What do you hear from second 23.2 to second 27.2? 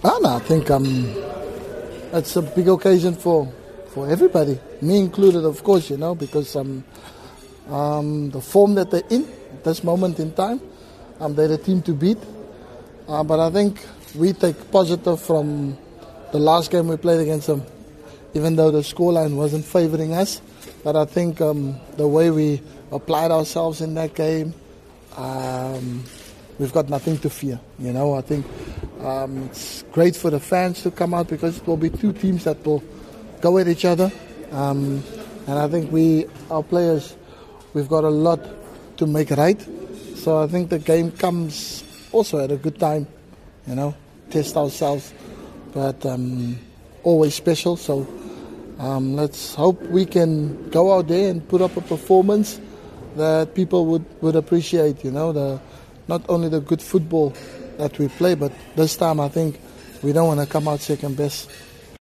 ourselves in that game, um, we've got nothing